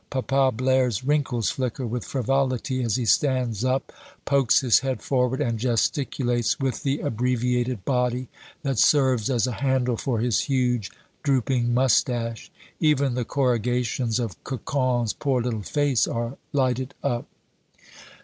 [0.09, 3.93] Papa Blaire's wrinkles flicker with frivolity as he stands up,
[4.25, 8.27] pokes his head forward, and gesticulates with the abbreviated body
[8.63, 10.89] that serves as a handle for his huge
[11.21, 12.51] drooping mustache.
[12.79, 17.27] Even the corrugations of Cocon's poor little face are lighted up.